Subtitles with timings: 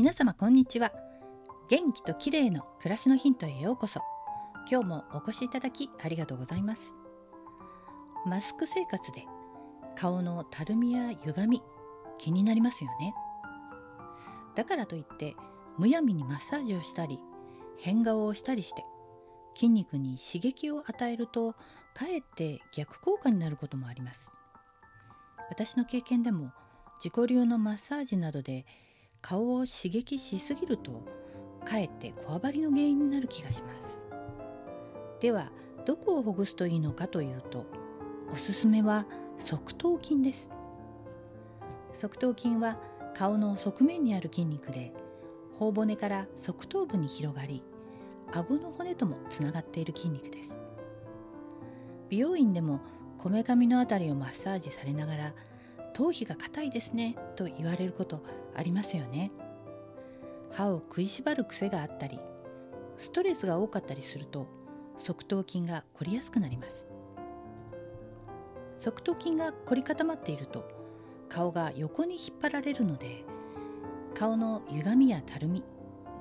[0.00, 0.92] 皆様こんにちは。
[1.68, 4.00] 元気と綺麗の暮らしのヒントへようこそ。
[4.66, 6.80] 今日もお越しいただきありがとうございます。
[8.24, 9.26] マスク生活で
[9.96, 11.62] 顔のたるみや歪み
[12.16, 13.14] 気になりますよね。
[14.54, 15.34] だからといって
[15.76, 17.20] むやみにマッサージをしたり
[17.76, 18.86] 変顔をしたりして
[19.54, 21.52] 筋肉に刺激を与えると
[21.92, 24.30] かえって逆効果になることもあります。
[25.50, 26.52] 私の経験でも
[27.04, 28.64] 自己流のマッサージなどで
[29.22, 31.02] 顔を刺激しすぎると
[31.64, 33.98] かえってこわばりの原因になる気がします。
[35.20, 35.50] では
[35.86, 37.66] どこをほぐすといいのかというと
[38.32, 39.06] おすすめは
[39.38, 40.52] 側頭筋です。
[42.00, 42.78] 側頭筋は
[43.14, 44.92] 顔の側面にある筋肉で
[45.58, 47.62] 頬骨から側頭部に広がり
[48.32, 50.56] 顎の骨ともつながっている筋肉です。
[52.08, 52.80] 美容院でも
[53.18, 55.34] こめかみのあたりをマッサージされながら
[55.90, 58.22] 頭皮が硬いですねと言われること
[58.54, 59.30] ありますよね。
[60.50, 62.18] 歯を食いしばる癖があったり
[62.96, 64.46] ストレスが多かったりすると
[64.98, 66.88] 側頭筋が凝りやすくなります。
[68.78, 70.68] 側頭筋が凝り固まっていると
[71.28, 73.24] 顔が横に引っ張られるので
[74.14, 75.62] 顔の歪みやたるみ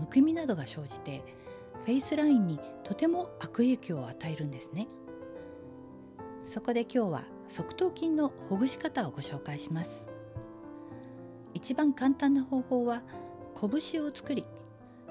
[0.00, 1.22] むくみなどが生じて
[1.84, 4.88] フェイスラインにとても悪影響を与えるんですね。
[6.46, 10.04] そこで今日は側頭筋のほぐし方をご紹介します。
[11.52, 13.02] 一番簡単な方法は
[13.54, 14.44] 拳を作り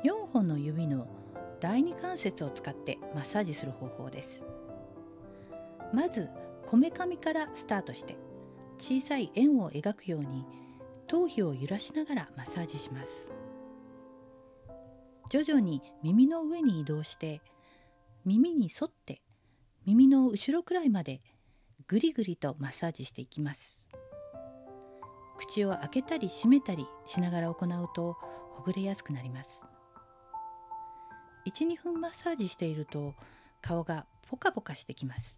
[0.03, 1.07] 4本の指の
[1.61, 4.41] 第二関節を使ってマッサージする方法です。
[5.93, 6.29] まず
[6.65, 8.17] こめかみからスタートして
[8.77, 10.45] 小さい円を描くように
[11.07, 13.09] 頭皮を揺らしながらマッサージします。
[15.29, 17.41] 徐々に耳の上に移動して
[18.25, 19.21] 耳に沿って
[19.85, 21.19] 耳の後ろくらいまで
[21.87, 23.87] ぐりぐりとマッサージしていきます。
[25.37, 28.17] 口を開けたり閉めたりしながら行うと
[28.51, 29.49] ほぐれやすくなります。
[31.45, 33.13] 12分マッサージしていると
[33.61, 35.35] 顔がポカポカしてきます。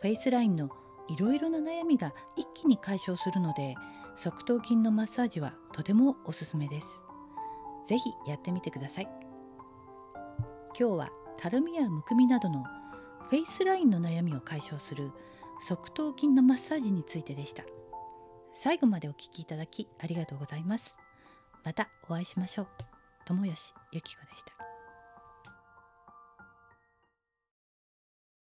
[0.00, 0.70] フェイスラインの
[1.08, 3.74] いろいろな悩みが一気に解消するので
[4.16, 6.86] 側頭筋のマッサージはとてもおすすめです。
[7.86, 9.08] ぜひやってみてください。
[10.78, 12.64] 今日はたるみやむくみなどの
[13.30, 15.12] フェイスラインの悩みを解消する
[15.68, 17.62] 側頭筋のマッサージについてでした。
[18.56, 20.96] 最後までお聞きいただきありがとうございます。
[21.64, 22.68] またお会いしましょう。
[23.26, 24.69] 友吉ゆき子でした。